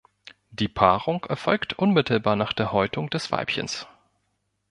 [0.49, 3.85] Die Paarung erfolgt unmittelbar nach der Häutung des Weibchens.